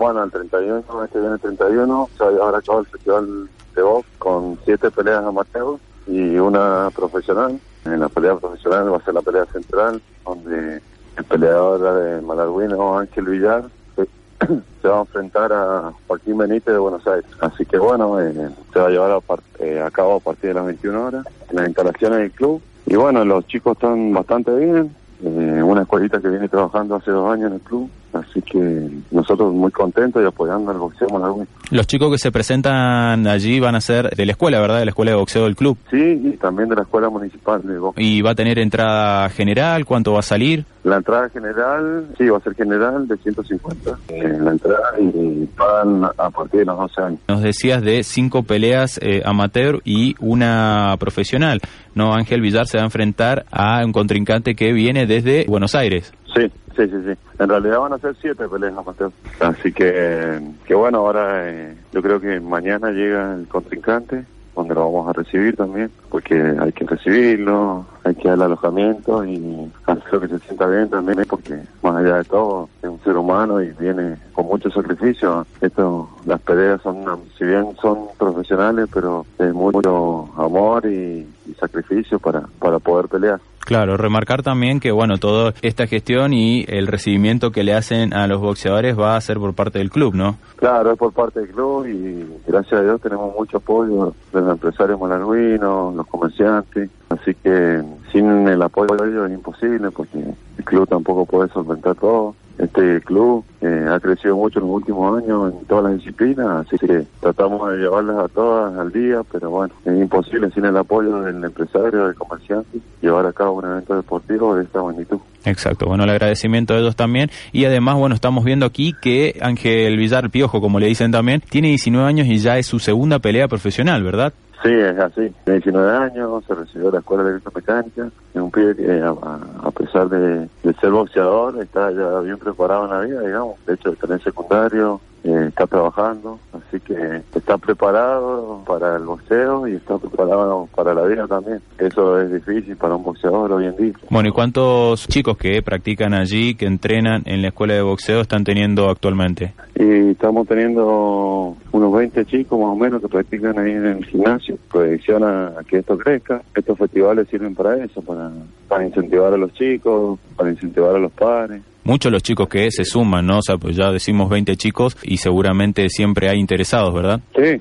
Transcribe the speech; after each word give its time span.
Bueno, 0.00 0.22
el 0.22 0.30
31, 0.30 0.84
este 1.02 1.18
viene 1.18 1.34
el 1.34 1.40
31, 1.40 2.08
se 2.16 2.22
va 2.22 2.56
a 2.56 2.62
cabo 2.62 2.78
el 2.78 2.86
festival 2.86 3.48
de 3.74 3.82
box 3.82 4.06
con 4.20 4.56
siete 4.64 4.92
peleas 4.92 5.24
amateur 5.24 5.76
y 6.06 6.36
una 6.36 6.88
profesional. 6.94 7.58
En 7.84 7.98
la 7.98 8.08
pelea 8.08 8.36
profesional 8.36 8.92
va 8.92 8.98
a 8.98 9.04
ser 9.04 9.14
la 9.14 9.22
pelea 9.22 9.44
central, 9.46 10.00
donde 10.24 10.80
el 11.16 11.24
peleador 11.24 11.80
de 12.00 12.22
Malarguino, 12.22 12.96
Ángel 12.96 13.24
Villar, 13.24 13.64
se 14.82 14.88
va 14.88 14.98
a 14.98 15.00
enfrentar 15.00 15.52
a 15.52 15.92
Joaquín 16.06 16.38
Benítez 16.38 16.74
de 16.74 16.78
Buenos 16.78 17.04
Aires. 17.04 17.28
Así 17.40 17.66
que 17.66 17.78
bueno, 17.78 18.20
eh, 18.20 18.50
se 18.72 18.78
va 18.78 18.86
a 18.86 18.90
llevar 18.90 19.10
a, 19.10 19.18
eh, 19.58 19.82
a, 19.84 19.90
cabo 19.90 20.18
a 20.18 20.20
partir 20.20 20.50
de 20.50 20.54
las 20.54 20.66
21 20.66 21.06
horas 21.06 21.26
en 21.50 21.56
las 21.56 21.66
instalaciones 21.66 22.20
del 22.20 22.30
club. 22.30 22.62
Y 22.86 22.94
bueno, 22.94 23.24
los 23.24 23.48
chicos 23.48 23.72
están 23.72 24.12
bastante 24.12 24.54
bien. 24.54 24.94
Eh, 25.24 25.60
una 25.60 25.82
escuelita 25.82 26.20
que 26.20 26.28
viene 26.28 26.48
trabajando 26.48 26.94
hace 26.94 27.10
dos 27.10 27.32
años 27.32 27.48
en 27.48 27.54
el 27.54 27.60
club. 27.62 27.90
Así 28.12 28.40
que 28.42 28.88
nosotros 29.10 29.52
muy 29.52 29.70
contentos 29.70 30.22
y 30.22 30.26
apoyando 30.26 30.70
al 30.70 30.78
boxeo 30.78 31.08
Malarguino. 31.08 31.46
Los 31.70 31.86
chicos 31.86 32.10
que 32.10 32.18
se 32.18 32.32
presentan 32.32 33.26
allí 33.26 33.60
van 33.60 33.74
a 33.74 33.80
ser 33.80 34.10
de 34.16 34.24
la 34.24 34.32
escuela, 34.32 34.60
¿verdad? 34.60 34.78
De 34.78 34.86
la 34.86 34.90
escuela 34.90 35.10
de 35.10 35.16
boxeo 35.18 35.44
del 35.44 35.56
club. 35.56 35.76
Sí, 35.90 36.20
y 36.24 36.36
también 36.38 36.68
de 36.70 36.76
la 36.76 36.82
escuela 36.82 37.10
municipal 37.10 37.60
de 37.62 37.78
boxeo. 37.78 38.02
¿Y 38.02 38.22
va 38.22 38.30
a 38.30 38.34
tener 38.34 38.58
entrada 38.58 39.28
general? 39.28 39.84
¿Cuánto 39.84 40.14
va 40.14 40.20
a 40.20 40.22
salir? 40.22 40.64
La 40.84 40.96
entrada 40.96 41.28
general, 41.28 42.06
sí, 42.16 42.28
va 42.28 42.38
a 42.38 42.40
ser 42.40 42.54
general 42.54 43.06
de 43.06 43.16
150. 43.18 43.98
Eh, 44.08 44.38
la 44.40 44.52
entrada 44.52 44.98
y 44.98 45.44
pagan 45.56 46.04
a 46.04 46.30
partir 46.30 46.60
de 46.60 46.66
los 46.66 46.78
12 46.78 47.02
años. 47.02 47.20
Nos 47.28 47.42
decías 47.42 47.82
de 47.82 48.02
cinco 48.02 48.44
peleas 48.44 48.98
eh, 49.02 49.22
amateur 49.24 49.82
y 49.84 50.14
una 50.20 50.96
profesional. 50.98 51.60
¿No? 51.94 52.14
Ángel 52.14 52.40
Villar 52.40 52.66
se 52.66 52.78
va 52.78 52.84
a 52.84 52.86
enfrentar 52.86 53.44
a 53.50 53.84
un 53.84 53.92
contrincante 53.92 54.54
que 54.54 54.72
viene 54.72 55.06
desde 55.06 55.44
Buenos 55.46 55.74
Aires. 55.74 56.12
Sí, 56.34 56.50
sí, 56.78 56.88
sí, 56.88 56.96
sí. 57.04 57.18
En 57.38 57.48
realidad 57.48 57.80
van 57.80 57.92
a 57.92 57.98
ser 57.98 58.14
siete 58.20 58.48
peleas 58.48 58.76
amateur. 58.76 59.10
Así 59.40 59.72
que, 59.72 60.40
que 60.64 60.74
bueno, 60.74 60.98
ahora 60.98 61.50
eh, 61.50 61.76
yo 61.92 62.02
creo 62.02 62.20
que 62.20 62.40
mañana 62.40 62.90
llega 62.90 63.34
el 63.34 63.48
contrincante 63.48 64.24
donde 64.58 64.74
lo 64.74 64.90
vamos 64.90 65.08
a 65.08 65.12
recibir 65.12 65.54
también, 65.54 65.88
porque 66.10 66.34
hay 66.34 66.72
que 66.72 66.84
recibirlo, 66.84 67.86
hay 68.02 68.16
que 68.16 68.28
darle 68.28 68.46
alojamiento 68.46 69.24
y 69.24 69.70
hacer 69.86 70.18
que 70.18 70.26
se 70.26 70.38
sienta 70.40 70.66
bien 70.66 70.90
también, 70.90 71.24
porque 71.30 71.60
más 71.80 71.96
allá 71.96 72.16
de 72.16 72.24
todo 72.24 72.68
es 72.82 72.88
un 72.88 73.00
ser 73.04 73.16
humano 73.16 73.62
y 73.62 73.70
viene 73.78 74.16
con 74.32 74.46
mucho 74.46 74.68
sacrificio. 74.70 75.46
Esto, 75.60 76.08
las 76.26 76.40
peleas 76.40 76.82
son, 76.82 77.04
si 77.38 77.44
bien 77.44 77.68
son 77.80 78.08
profesionales, 78.18 78.88
pero 78.92 79.24
es 79.38 79.54
mucho 79.54 80.28
amor 80.36 80.84
y, 80.86 81.24
y 81.46 81.54
sacrificio 81.54 82.18
para, 82.18 82.40
para 82.58 82.80
poder 82.80 83.06
pelear. 83.06 83.40
Claro, 83.68 83.98
remarcar 83.98 84.42
también 84.42 84.80
que 84.80 84.90
bueno, 84.92 85.18
toda 85.18 85.52
esta 85.60 85.86
gestión 85.86 86.32
y 86.32 86.64
el 86.68 86.86
recibimiento 86.86 87.50
que 87.50 87.64
le 87.64 87.74
hacen 87.74 88.14
a 88.14 88.26
los 88.26 88.40
boxeadores 88.40 88.98
va 88.98 89.14
a 89.14 89.20
ser 89.20 89.36
por 89.36 89.52
parte 89.52 89.78
del 89.78 89.90
club, 89.90 90.14
¿no? 90.14 90.38
Claro, 90.56 90.92
es 90.92 90.98
por 90.98 91.12
parte 91.12 91.40
del 91.40 91.50
club 91.50 91.86
y 91.86 92.24
gracias 92.50 92.80
a 92.80 92.82
Dios 92.82 92.98
tenemos 93.02 93.34
mucho 93.36 93.58
apoyo 93.58 94.14
de 94.32 94.40
los 94.40 94.52
empresarios 94.52 94.98
malarguinos, 94.98 95.94
los 95.94 96.06
comerciantes, 96.06 96.88
así 97.10 97.34
que 97.34 97.82
sin 98.10 98.48
el 98.48 98.62
apoyo 98.62 98.96
de 98.96 99.10
ellos 99.10 99.28
es 99.28 99.36
imposible 99.36 99.90
porque 99.90 100.18
el 100.56 100.64
club 100.64 100.88
tampoco 100.88 101.26
puede 101.26 101.50
solventar 101.50 101.94
todo. 101.96 102.34
Este 102.58 103.00
club 103.02 103.44
eh, 103.60 103.86
ha 103.88 104.00
crecido 104.00 104.36
mucho 104.36 104.58
en 104.58 104.66
los 104.66 104.74
últimos 104.74 105.22
años 105.22 105.52
en 105.52 105.66
todas 105.66 105.84
las 105.84 105.94
disciplinas, 105.94 106.66
así 106.66 106.76
que 106.76 107.04
tratamos 107.20 107.70
de 107.70 107.78
llevarlas 107.78 108.18
a 108.18 108.28
todas 108.28 108.76
al 108.76 108.92
día, 108.92 109.22
pero 109.30 109.50
bueno, 109.50 109.72
es 109.84 109.96
imposible 109.96 110.50
sin 110.50 110.64
el 110.64 110.76
apoyo 110.76 111.22
del 111.22 111.42
empresario, 111.42 112.06
del 112.06 112.16
comerciante, 112.16 112.80
llevar 113.00 113.26
a 113.26 113.32
cabo 113.32 113.52
un 113.58 113.64
evento 113.64 113.94
deportivo 113.94 114.56
de 114.56 114.64
esta 114.64 114.82
magnitud. 114.82 115.18
Exacto, 115.44 115.86
bueno, 115.86 116.02
el 116.04 116.10
agradecimiento 116.10 116.74
de 116.74 116.80
ellos 116.80 116.96
también. 116.96 117.30
Y 117.52 117.64
además, 117.64 117.96
bueno, 117.96 118.14
estamos 118.14 118.44
viendo 118.44 118.66
aquí 118.66 118.92
que 119.00 119.38
Ángel 119.40 119.96
Villar 119.96 120.30
Piojo, 120.30 120.60
como 120.60 120.80
le 120.80 120.86
dicen 120.86 121.12
también, 121.12 121.40
tiene 121.40 121.68
19 121.68 122.06
años 122.06 122.26
y 122.26 122.38
ya 122.38 122.58
es 122.58 122.66
su 122.66 122.80
segunda 122.80 123.20
pelea 123.20 123.46
profesional, 123.46 124.02
¿verdad? 124.02 124.32
Sí, 124.62 124.70
es 124.72 124.98
así. 124.98 125.32
Tiene 125.44 125.60
19 125.60 125.96
años, 125.96 126.44
se 126.44 126.54
recibió 126.54 126.86
de 126.86 126.92
la 126.94 126.98
Escuela 126.98 127.22
de 127.22 127.40
Mecánica. 127.54 128.08
Es 128.34 128.40
un 128.40 128.50
pibe 128.50 128.74
que, 128.74 129.00
a, 129.00 129.10
a 129.10 129.70
pesar 130.06 130.08
de, 130.08 130.48
de, 130.62 130.74
ser 130.80 130.90
boxeador, 130.90 131.60
está 131.62 131.90
ya 131.90 132.20
bien 132.20 132.38
preparado 132.38 132.84
en 132.84 132.90
la 132.90 133.00
vida, 133.00 133.20
digamos. 133.26 133.54
De 133.66 133.74
hecho, 133.74 133.90
está 133.90 134.06
en 134.06 134.12
el 134.12 134.22
secundario, 134.22 135.00
eh, 135.24 135.46
está 135.48 135.66
trabajando, 135.66 136.38
así 136.52 136.78
que 136.80 137.22
está 137.34 137.58
preparado 137.58 138.62
para 138.66 138.96
el 138.96 139.04
boxeo 139.04 139.66
y 139.66 139.74
está 139.74 139.98
preparado 139.98 140.68
para 140.74 140.94
la 140.94 141.02
vida 141.02 141.26
también. 141.26 141.60
Eso 141.78 142.20
es 142.20 142.32
difícil 142.32 142.76
para 142.76 142.94
un 142.94 143.02
boxeador 143.02 143.52
hoy 143.52 143.66
en 143.66 143.76
día. 143.76 143.92
Bueno, 144.10 144.28
¿y 144.28 144.32
cuántos 144.32 145.08
chicos 145.08 145.36
que 145.36 145.60
practican 145.62 146.14
allí, 146.14 146.54
que 146.54 146.66
entrenan 146.66 147.22
en 147.24 147.42
la 147.42 147.48
escuela 147.48 147.74
de 147.74 147.82
boxeo, 147.82 148.20
están 148.20 148.44
teniendo 148.44 148.88
actualmente? 148.88 149.54
Y 149.74 150.10
estamos 150.10 150.46
teniendo 150.46 151.56
unos 151.72 151.92
20 151.92 152.24
chicos 152.26 152.58
más 152.58 152.68
o 152.68 152.76
menos 152.76 153.00
que 153.00 153.08
practican 153.08 153.58
ahí 153.58 153.72
en 153.72 153.86
el 153.86 154.04
gimnasio. 154.04 154.56
Proyección 154.70 155.24
a, 155.24 155.48
a 155.58 155.64
que 155.64 155.78
esto 155.78 155.98
crezca. 155.98 156.42
Estos 156.54 156.78
festivales 156.78 157.28
sirven 157.28 157.54
para 157.54 157.84
eso, 157.84 158.02
para, 158.02 158.30
para 158.68 158.86
incentivar 158.86 159.32
a 159.32 159.36
los 159.36 159.52
chicos, 159.54 160.18
para 160.36 160.50
incentivar 160.50 160.94
a 160.94 160.98
los 160.98 161.12
padres 161.12 161.62
muchos 161.88 162.12
los 162.12 162.22
chicos 162.22 162.48
que 162.48 162.70
se 162.70 162.84
suman, 162.84 163.26
¿no? 163.26 163.38
O 163.38 163.42
sea, 163.42 163.56
pues 163.56 163.74
ya 163.74 163.90
decimos 163.90 164.28
20 164.28 164.56
chicos 164.56 164.96
y 165.02 165.16
seguramente 165.16 165.88
siempre 165.88 166.28
hay 166.28 166.38
interesados, 166.38 166.92
¿verdad? 166.92 167.20
Sí, 167.34 167.60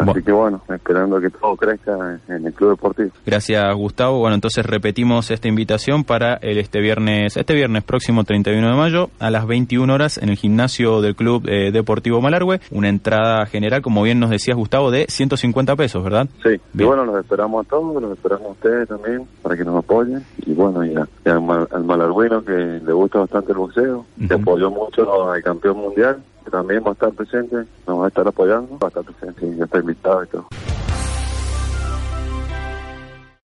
así. 0.00 0.04
Bueno. 0.06 0.24
que 0.24 0.32
bueno, 0.32 0.62
esperando 0.68 1.20
que 1.20 1.30
todo 1.30 1.56
crezca 1.56 2.20
en 2.28 2.46
el 2.46 2.52
club 2.52 2.70
deportivo. 2.70 3.10
Gracias, 3.26 3.74
Gustavo. 3.74 4.18
Bueno, 4.18 4.34
entonces 4.34 4.64
repetimos 4.64 5.30
esta 5.30 5.48
invitación 5.48 6.04
para 6.04 6.34
el 6.36 6.58
este 6.58 6.80
viernes, 6.80 7.36
este 7.36 7.54
viernes 7.54 7.84
próximo 7.84 8.24
31 8.24 8.70
de 8.70 8.76
mayo 8.76 9.10
a 9.18 9.30
las 9.30 9.46
21 9.46 9.92
horas 9.92 10.18
en 10.18 10.28
el 10.28 10.36
gimnasio 10.36 11.00
del 11.00 11.14
Club 11.16 11.46
eh, 11.48 11.70
Deportivo 11.72 12.20
Malargüe. 12.20 12.60
Una 12.70 12.88
entrada 12.88 13.46
general, 13.46 13.82
como 13.82 14.02
bien 14.02 14.20
nos 14.20 14.30
decías, 14.30 14.56
Gustavo, 14.56 14.90
de 14.90 15.06
150 15.08 15.76
pesos, 15.76 16.02
¿verdad? 16.02 16.28
Sí, 16.42 16.50
bien. 16.50 16.60
y 16.74 16.84
bueno, 16.84 17.04
los 17.04 17.16
esperamos 17.18 17.66
a 17.66 17.68
todos, 17.68 18.02
los 18.02 18.12
esperamos 18.12 18.46
a 18.46 18.50
ustedes 18.50 18.88
también 18.88 19.26
para 19.42 19.56
que 19.56 19.64
nos 19.64 19.76
apoyen. 19.76 20.24
Y 20.46 20.52
bueno, 20.54 20.84
y, 20.84 20.94
a, 20.96 21.06
y 21.24 21.28
al, 21.28 21.68
al 21.70 21.84
Malarguino 21.84 22.44
que 22.44 22.52
le 22.52 22.92
gusta 22.92 23.20
bastante 23.20 23.52
el 23.52 23.58
boxeo, 23.58 23.98
uh 23.98 24.04
-huh. 24.22 24.40
apoyó 24.40 24.70
mucho 24.70 25.30
al 25.30 25.42
campeón 25.42 25.78
mundial, 25.78 26.18
también 26.54 26.84
va 26.84 26.90
a 26.90 26.92
estar 26.92 27.12
presente, 27.12 27.66
nos 27.84 28.00
va 28.00 28.04
a 28.04 28.08
estar 28.08 28.28
apoyando, 28.28 28.78
va 28.78 28.86
a 28.86 28.88
estar 28.88 29.02
presente 29.02 29.44
y 29.44 29.60
está 29.60 29.78
invitado 29.80 30.22
y 30.22 30.26
todo. 30.28 30.46